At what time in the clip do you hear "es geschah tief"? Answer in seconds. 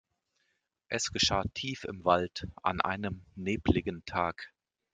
0.87-1.83